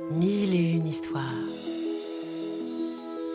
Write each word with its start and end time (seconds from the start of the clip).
Mille 0.00 0.54
et 0.54 0.72
une 0.72 0.88
histoires. 0.88 1.22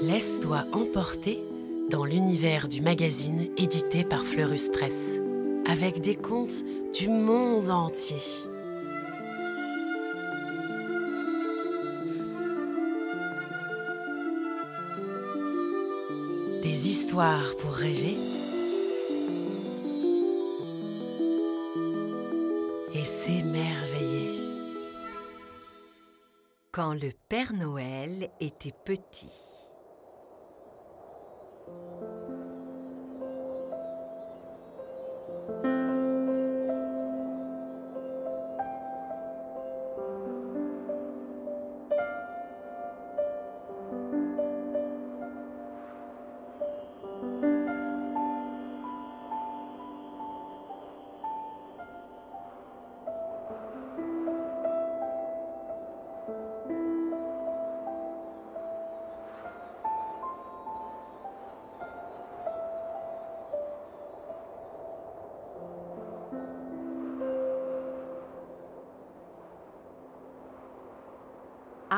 Laisse-toi 0.01 0.65
emporter 0.73 1.41
dans 1.89 2.03
l'univers 2.03 2.67
du 2.67 2.81
magazine 2.81 3.47
édité 3.55 4.03
par 4.03 4.25
Fleurus 4.25 4.67
Press, 4.67 5.21
avec 5.65 6.01
des 6.01 6.15
contes 6.15 6.65
du 6.93 7.07
monde 7.07 7.69
entier. 7.69 8.17
Des 16.61 16.89
histoires 16.89 17.53
pour 17.61 17.71
rêver 17.71 18.17
et 22.93 23.05
s'émerveiller. 23.05 24.28
Quand 26.71 26.93
le 26.93 27.09
Père 27.29 27.53
Noël 27.53 28.29
était 28.39 28.75
petit. 28.85 29.65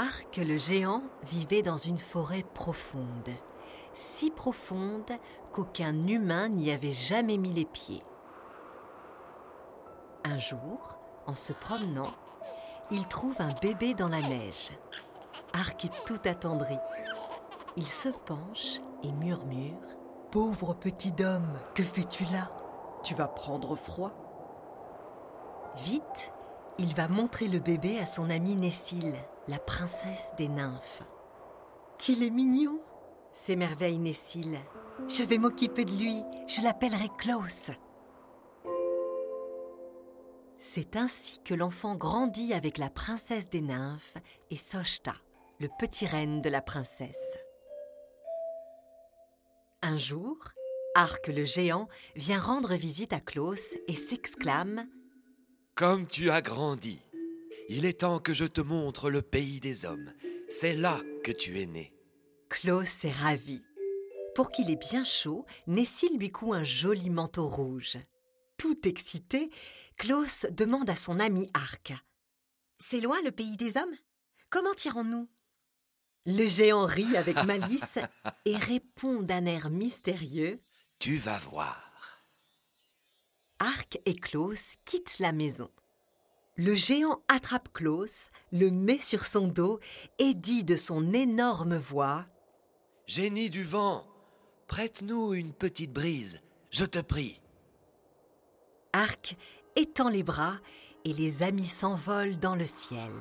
Arc 0.02 0.38
le 0.38 0.58
géant 0.58 1.04
vivait 1.22 1.62
dans 1.62 1.78
une 1.78 2.00
forêt 2.00 2.44
profonde, 2.56 3.30
si 3.94 4.32
profonde 4.32 5.12
qu'aucun 5.52 6.08
humain 6.08 6.50
n'y 6.50 6.72
avait 6.72 6.90
jamais 6.90 7.38
mis 7.38 7.54
les 7.54 7.66
pieds. 7.66 8.02
Un 10.24 10.40
jour, 10.40 10.98
en 11.28 11.36
se 11.36 11.54
promenant, 11.54 12.10
il 12.90 13.08
trouve 13.08 13.40
un 13.42 13.54
bébé 13.62 13.94
dans 13.94 14.08
la 14.08 14.24
neige. 14.24 14.72
Arc 15.54 15.86
est 15.86 16.06
tout 16.08 16.22
attendri. 16.26 16.80
Il 17.78 17.88
se 17.88 18.10
penche 18.10 18.82
et 19.04 19.12
murmure 19.12 19.78
Pauvre 20.32 20.74
petit 20.74 21.14
homme, 21.24 21.60
que 21.76 21.84
fais-tu 21.84 22.26
là? 22.26 22.50
Tu 23.04 23.14
vas 23.14 23.28
prendre 23.28 23.76
froid. 23.76 24.14
Vite, 25.76 26.34
il 26.78 26.94
va 26.96 27.08
montrer 27.08 27.48
le 27.48 27.60
bébé 27.60 28.00
à 28.00 28.06
son 28.06 28.30
amie 28.30 28.56
Nessil, 28.56 29.14
la 29.48 29.60
princesse 29.60 30.32
des 30.38 30.48
nymphes. 30.48 31.04
Qu'il 31.98 32.24
est 32.24 32.30
mignon 32.30 32.80
s'émerveille 33.34 34.00
Nessil. 34.00 34.60
Je 35.08 35.24
vais 35.24 35.38
m'occuper 35.38 35.86
de 35.86 35.92
lui, 35.92 36.22
je 36.48 36.62
l'appellerai 36.62 37.10
Klaus. 37.18 37.72
C'est 40.58 40.96
ainsi 40.96 41.42
que 41.44 41.54
l'enfant 41.54 41.96
grandit 41.96 42.54
avec 42.54 42.78
la 42.78 42.90
princesse 42.90 43.50
des 43.50 43.62
nymphes 43.62 44.18
et 44.52 44.58
Sochta, 44.58 45.16
le 45.60 45.70
petit 45.80 46.06
reine 46.06 46.42
de 46.42 46.50
la 46.50 46.62
princesse. 46.62 47.40
Un 49.82 49.98
jour, 49.98 50.38
Arc 50.94 51.28
le 51.28 51.46
géant 51.46 51.88
vient 52.16 52.40
rendre 52.40 52.76
visite 52.76 53.14
à 53.14 53.20
Klaus 53.20 53.76
et 53.88 53.96
s'exclame 53.96 54.88
Comme 55.82 56.06
tu 56.06 56.30
as 56.30 56.44
grandi 56.44 57.02
il 57.68 57.88
est 57.88 58.02
temps 58.02 58.20
que 58.20 58.36
je 58.36 58.46
te 58.46 58.62
montre 58.62 59.10
le 59.10 59.24
pays 59.24 59.60
des 59.60 59.84
hommes. 59.86 60.14
C'est 60.48 60.76
là 60.76 61.02
que 61.24 61.32
tu 61.32 61.60
es 61.60 61.66
né. 61.66 61.92
Klaus 62.50 63.04
est 63.04 63.12
ravi. 63.12 63.64
Pour 64.36 64.52
qu'il 64.52 64.70
ait 64.70 64.76
bien 64.76 65.04
chaud, 65.04 65.44
Nessie 65.66 66.16
lui 66.16 66.30
coud 66.30 66.54
un 66.54 66.64
joli 66.64 67.10
manteau 67.10 67.48
rouge. 67.48 67.98
Tout 68.58 68.88
excité, 68.88 69.50
Klaus 69.98 70.46
demande 70.52 70.88
à 70.88 70.96
son 70.96 71.20
ami 71.20 71.50
Arc. 71.56 71.94
C'est 72.78 73.02
loin 73.02 73.18
le 73.24 73.32
pays 73.32 73.58
des 73.58 73.76
hommes? 73.76 73.96
Comment 74.52 74.76
irons-nous 74.86 75.28
Le 76.28 76.46
géant 76.46 76.86
rit 76.86 77.18
avec 77.18 77.44
malice 77.44 77.98
et 78.46 78.56
répond 78.70 79.24
d'un 79.24 79.48
air 79.48 79.72
mystérieux. 79.72 80.62
Tu 81.00 81.18
vas 81.18 81.40
voir. 81.40 81.91
Arc 83.62 84.00
et 84.08 84.16
Klaus 84.16 84.74
quittent 84.86 85.20
la 85.20 85.32
maison. 85.32 85.70
Le 86.56 86.74
géant 86.74 87.22
attrape 87.28 87.72
Klaus, 87.72 88.32
le 88.52 88.72
met 88.72 88.98
sur 88.98 89.24
son 89.24 89.48
dos 89.48 89.80
et 90.18 90.34
dit 90.34 90.64
de 90.64 90.76
son 90.76 91.14
énorme 91.14 91.78
voix 91.78 92.26
Génie 93.06 93.52
du 93.52 93.64
vent, 93.64 94.08
prête-nous 94.66 95.36
une 95.36 95.54
petite 95.54 95.94
brise, 95.94 96.42
je 96.72 96.86
te 96.86 96.98
prie. 96.98 97.40
Arc 98.94 99.38
étend 99.76 100.10
les 100.10 100.24
bras 100.24 100.58
et 101.06 101.14
les 101.14 101.44
amis 101.44 101.68
s'envolent 101.68 102.40
dans 102.40 102.56
le 102.56 102.66
ciel. 102.66 103.14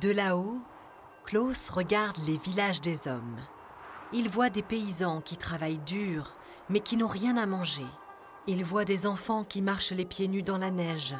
De 0.00 0.10
là-haut, 0.10 0.60
Klaus 1.24 1.68
regarde 1.68 2.18
les 2.28 2.38
villages 2.38 2.80
des 2.80 3.08
hommes. 3.08 3.40
Il 4.12 4.28
voit 4.28 4.50
des 4.50 4.62
paysans 4.62 5.20
qui 5.20 5.36
travaillent 5.36 5.78
dur, 5.78 6.32
mais 6.68 6.78
qui 6.78 6.96
n'ont 6.96 7.08
rien 7.08 7.36
à 7.36 7.46
manger. 7.46 7.86
Il 8.46 8.64
voit 8.64 8.84
des 8.84 9.06
enfants 9.06 9.44
qui 9.44 9.62
marchent 9.62 9.92
les 9.92 10.04
pieds 10.04 10.28
nus 10.28 10.42
dans 10.42 10.58
la 10.58 10.70
neige 10.70 11.16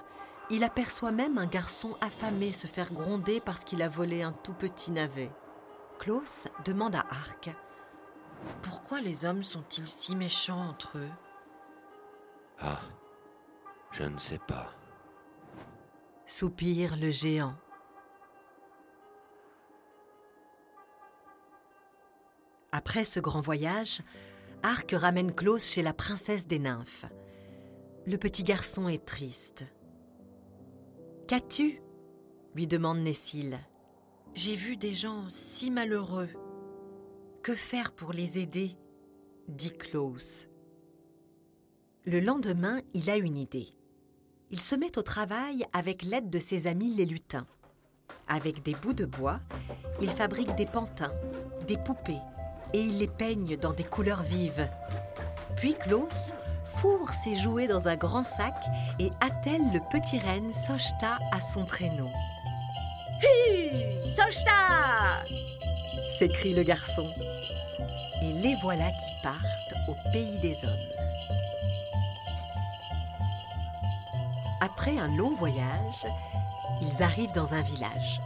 il 0.51 0.63
aperçoit 0.63 1.11
même 1.11 1.39
un 1.39 1.47
garçon 1.47 1.97
affamé 2.01 2.53
se 2.53 2.67
faire 2.67 2.93
gronder 2.93 3.41
parce 3.41 3.65
qu'il 3.65 3.83
a 3.83 3.89
volé 3.89 4.23
un 4.23 4.33
tout 4.33 4.53
petit 4.53 4.93
navet. 4.93 5.31
Klaus 5.99 6.49
demande 6.65 6.95
à 6.95 7.07
Arc 7.11 7.51
Pourquoi 8.63 9.01
les 9.01 9.25
hommes 9.25 9.43
sont-ils 9.43 9.89
si 9.89 10.15
méchants 10.15 10.69
entre 10.69 10.99
eux? 10.99 11.11
Ah, 12.61 12.81
je 13.93 14.03
ne 14.03 14.19
sais 14.19 14.39
pas. 14.39 14.71
Soupire 16.27 16.97
le 16.97 17.11
géant. 17.11 17.55
Après 22.71 23.05
ce 23.05 23.21
grand 23.21 23.41
voyage, 23.41 24.03
Arc 24.67 24.93
ramène 24.93 25.35
Klaus 25.35 25.63
chez 25.63 25.83
la 25.83 25.93
princesse 25.93 26.47
des 26.47 26.59
nymphes. 26.59 27.05
Le 28.07 28.17
petit 28.17 28.45
garçon 28.45 28.89
est 28.89 29.05
triste. 29.05 29.67
Qu'as-tu? 31.29 31.83
lui 32.55 32.67
demande 32.67 33.01
Nessil. 33.01 33.59
J'ai 34.35 34.57
vu 34.57 34.79
des 34.79 34.93
gens 34.93 35.27
si 35.29 35.71
malheureux. 35.71 36.31
Que 37.43 37.55
faire 37.55 37.93
pour 37.93 38.15
les 38.15 38.39
aider? 38.39 38.75
dit 39.49 39.71
Klaus. 39.73 40.49
Le 42.07 42.21
lendemain, 42.21 42.81
il 42.95 43.11
a 43.11 43.19
une 43.19 43.37
idée. 43.37 43.69
Il 44.51 44.63
se 44.63 44.75
met 44.75 44.97
au 44.97 45.03
travail 45.03 45.67
avec 45.75 46.03
l'aide 46.03 46.31
de 46.31 46.39
ses 46.39 46.69
amis 46.69 46.95
les 46.95 47.05
lutins. 47.05 47.47
Avec 48.29 48.63
des 48.63 48.75
bouts 48.75 48.95
de 48.95 49.05
bois, 49.05 49.41
il 50.01 50.09
fabrique 50.09 50.55
des 50.55 50.65
pantins, 50.65 51.13
des 51.67 51.77
poupées, 51.77 52.23
et 52.75 52.81
il 52.81 52.99
les 52.99 53.09
peigne 53.09 53.57
dans 53.57 53.73
des 53.73 53.85
couleurs 53.85 54.25
vives. 54.25 54.69
Puis 55.57 55.75
Klaus 55.75 56.35
fourre 56.65 57.11
ses 57.11 57.37
jouets 57.37 57.69
dans 57.69 57.87
un 57.87 57.95
grand 57.95 58.25
sac 58.25 58.55
et 58.99 59.11
attelle 59.21 59.63
le 59.73 59.79
petit 59.91 60.19
renne 60.19 60.53
Sochta 60.53 61.19
à 61.31 61.41
son 61.41 61.65
traîneau. 61.65 62.11
Hi 63.23 64.05
Sochta 64.05 65.25
s'écrie 66.19 66.53
le 66.53 66.65
garçon. 66.65 67.09
Et 68.23 68.33
les 68.33 68.57
voilà 68.63 68.91
qui 68.91 69.23
partent 69.23 69.75
au 69.89 69.95
pays 70.13 70.39
des 70.41 70.65
hommes. 70.65 70.73
Après 74.61 74.99
un 74.99 75.15
long 75.17 75.35
voyage, 75.35 76.07
ils 76.83 77.03
arrivent 77.05 77.33
dans 77.33 77.55
un 77.55 77.63
village. 77.63 78.21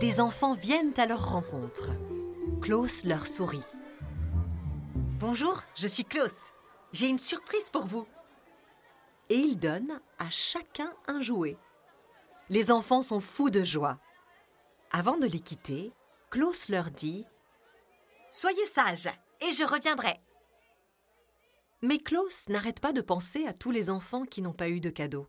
Des 0.00 0.20
enfants 0.20 0.54
viennent 0.54 0.94
à 0.96 1.04
leur 1.04 1.30
rencontre. 1.30 1.90
Klaus 2.64 3.04
leur 3.04 3.26
sourit. 3.26 3.70
Bonjour, 5.18 5.62
je 5.74 5.86
suis 5.86 6.06
Klaus. 6.06 6.54
J'ai 6.94 7.10
une 7.10 7.18
surprise 7.18 7.68
pour 7.68 7.84
vous. 7.84 8.06
Et 9.28 9.34
il 9.34 9.58
donne 9.58 10.00
à 10.18 10.30
chacun 10.30 10.90
un 11.06 11.20
jouet. 11.20 11.58
Les 12.48 12.70
enfants 12.70 13.02
sont 13.02 13.20
fous 13.20 13.50
de 13.50 13.62
joie. 13.62 13.98
Avant 14.92 15.18
de 15.18 15.26
les 15.26 15.40
quitter, 15.40 15.92
Klaus 16.30 16.70
leur 16.70 16.90
dit 16.90 17.26
Soyez 18.30 18.64
sages 18.64 19.10
et 19.42 19.52
je 19.52 19.64
reviendrai. 19.64 20.18
Mais 21.82 21.98
Klaus 21.98 22.48
n'arrête 22.48 22.80
pas 22.80 22.94
de 22.94 23.02
penser 23.02 23.46
à 23.46 23.52
tous 23.52 23.72
les 23.72 23.90
enfants 23.90 24.24
qui 24.24 24.40
n'ont 24.40 24.54
pas 24.54 24.70
eu 24.70 24.80
de 24.80 24.88
cadeau. 24.88 25.28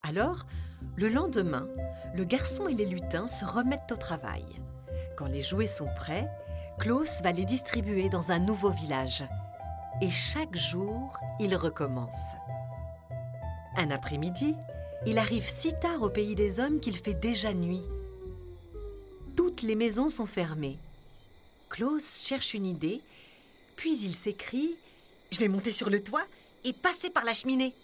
Alors, 0.00 0.46
le 0.96 1.10
lendemain, 1.10 1.68
le 2.14 2.24
garçon 2.24 2.66
et 2.66 2.74
les 2.74 2.86
lutins 2.86 3.28
se 3.28 3.44
remettent 3.44 3.92
au 3.92 3.96
travail. 3.96 4.64
Quand 5.16 5.26
les 5.26 5.42
jouets 5.42 5.66
sont 5.66 5.88
prêts, 5.94 6.28
Klaus 6.78 7.22
va 7.22 7.30
les 7.30 7.44
distribuer 7.44 8.08
dans 8.08 8.32
un 8.32 8.40
nouveau 8.40 8.70
village. 8.70 9.24
Et 10.02 10.10
chaque 10.10 10.56
jour, 10.56 11.16
il 11.38 11.54
recommence. 11.54 12.34
Un 13.76 13.90
après-midi, 13.90 14.56
il 15.06 15.18
arrive 15.18 15.48
si 15.48 15.72
tard 15.74 16.02
au 16.02 16.10
pays 16.10 16.34
des 16.34 16.58
hommes 16.58 16.80
qu'il 16.80 16.96
fait 16.96 17.14
déjà 17.14 17.54
nuit. 17.54 17.82
Toutes 19.36 19.62
les 19.62 19.76
maisons 19.76 20.08
sont 20.08 20.26
fermées. 20.26 20.78
Klaus 21.68 22.24
cherche 22.24 22.54
une 22.54 22.66
idée, 22.66 23.00
puis 23.76 23.96
il 24.02 24.16
s'écrie 24.16 24.74
Je 25.30 25.38
vais 25.38 25.48
monter 25.48 25.70
sur 25.70 25.90
le 25.90 26.02
toit 26.02 26.24
et 26.64 26.72
passer 26.72 27.10
par 27.10 27.24
la 27.24 27.34
cheminée. 27.34 27.74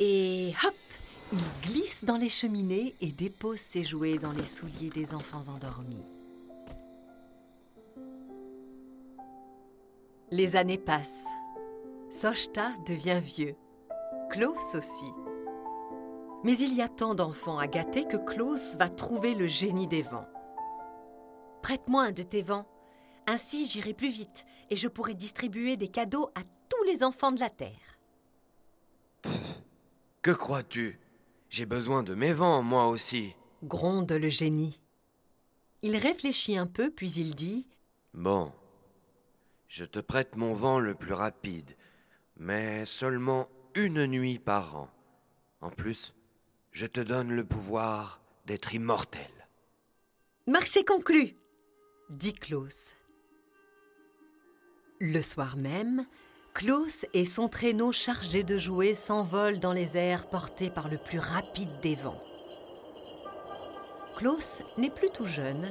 Et 0.00 0.52
hop 0.64 0.74
Il 1.32 1.70
glisse 1.70 2.04
dans 2.04 2.16
les 2.16 2.28
cheminées 2.28 2.94
et 3.00 3.10
dépose 3.10 3.60
ses 3.60 3.84
jouets 3.84 4.18
dans 4.18 4.32
les 4.32 4.44
souliers 4.46 4.90
des 4.90 5.14
enfants 5.14 5.48
endormis. 5.48 6.04
Les 10.32 10.56
années 10.56 10.78
passent. 10.78 11.24
Sochta 12.10 12.72
devient 12.84 13.20
vieux. 13.22 13.54
Klaus 14.28 14.74
aussi. 14.74 15.12
Mais 16.42 16.58
il 16.58 16.74
y 16.74 16.82
a 16.82 16.88
tant 16.88 17.14
d'enfants 17.14 17.58
à 17.58 17.68
gâter 17.68 18.04
que 18.04 18.16
Klaus 18.16 18.76
va 18.76 18.88
trouver 18.88 19.36
le 19.36 19.46
génie 19.46 19.86
des 19.86 20.02
vents. 20.02 20.26
Prête-moi 21.62 22.02
un 22.02 22.10
de 22.10 22.22
tes 22.22 22.42
vents. 22.42 22.66
Ainsi 23.28 23.66
j'irai 23.66 23.94
plus 23.94 24.08
vite 24.08 24.46
et 24.68 24.74
je 24.74 24.88
pourrai 24.88 25.14
distribuer 25.14 25.76
des 25.76 25.88
cadeaux 25.88 26.28
à 26.34 26.40
tous 26.68 26.82
les 26.84 27.04
enfants 27.04 27.32
de 27.32 27.40
la 27.40 27.50
Terre. 27.50 27.98
Que 30.22 30.32
crois-tu? 30.32 30.98
J'ai 31.50 31.66
besoin 31.66 32.02
de 32.02 32.16
mes 32.16 32.32
vents, 32.32 32.60
moi 32.60 32.88
aussi. 32.88 33.36
Gronde 33.62 34.10
le 34.10 34.28
génie. 34.28 34.80
Il 35.82 35.96
réfléchit 35.96 36.58
un 36.58 36.66
peu, 36.66 36.90
puis 36.90 37.12
il 37.12 37.36
dit 37.36 37.68
Bon, 38.12 38.50
je 39.68 39.84
te 39.84 39.98
prête 39.98 40.36
mon 40.36 40.54
vent 40.54 40.78
le 40.78 40.94
plus 40.94 41.12
rapide, 41.12 41.76
mais 42.36 42.86
seulement 42.86 43.48
une 43.74 44.06
nuit 44.06 44.38
par 44.38 44.76
an. 44.76 44.88
En 45.60 45.70
plus, 45.70 46.14
je 46.72 46.86
te 46.86 47.00
donne 47.00 47.32
le 47.32 47.44
pouvoir 47.44 48.20
d'être 48.46 48.74
immortel. 48.74 49.30
Marché 50.46 50.84
conclu 50.84 51.34
dit 52.10 52.34
Klaus. 52.34 52.94
Le 55.00 55.20
soir 55.20 55.56
même, 55.56 56.06
Klaus 56.54 57.04
et 57.12 57.24
son 57.24 57.48
traîneau 57.48 57.92
chargé 57.92 58.44
de 58.44 58.56
jouets 58.56 58.94
s'envolent 58.94 59.58
dans 59.58 59.72
les 59.72 59.96
airs 59.96 60.28
portés 60.28 60.70
par 60.70 60.88
le 60.88 60.96
plus 60.96 61.18
rapide 61.18 61.80
des 61.82 61.96
vents. 61.96 62.22
Klaus 64.16 64.62
n'est 64.78 64.90
plus 64.90 65.10
tout 65.10 65.26
jeune, 65.26 65.70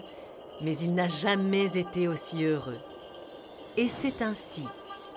mais 0.62 0.78
il 0.78 0.94
n'a 0.94 1.08
jamais 1.08 1.78
été 1.78 2.08
aussi 2.08 2.44
heureux. 2.44 2.78
Et 3.78 3.90
c'est 3.90 4.22
ainsi 4.22 4.64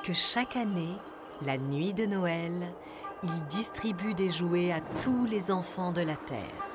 que 0.04 0.12
chaque 0.12 0.56
année, 0.56 0.94
la 1.42 1.58
nuit 1.58 1.94
de 1.94 2.06
Noël, 2.06 2.52
il 3.22 3.46
distribue 3.46 4.14
des 4.14 4.30
jouets 4.30 4.72
à 4.72 4.80
tous 5.02 5.26
les 5.26 5.52
enfants 5.52 5.92
de 5.92 6.00
la 6.00 6.16
Terre. 6.16 6.67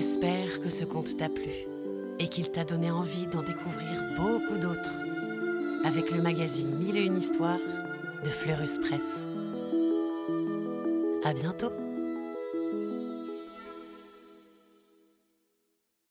On 0.00 0.02
espère 0.02 0.62
que 0.62 0.70
ce 0.70 0.86
conte 0.86 1.14
t'a 1.18 1.28
plu 1.28 1.50
et 2.18 2.28
qu'il 2.28 2.50
t'a 2.50 2.64
donné 2.64 2.90
envie 2.90 3.26
d'en 3.26 3.42
découvrir 3.42 4.00
beaucoup 4.16 4.58
d'autres 4.58 4.98
avec 5.84 6.10
le 6.10 6.22
magazine 6.22 6.74
Mille 6.78 6.96
et 6.96 7.04
une 7.04 7.18
histoires 7.18 7.60
de 8.24 8.30
Fleurus 8.30 8.78
Press. 8.78 9.26
À 11.22 11.34
bientôt! 11.34 11.89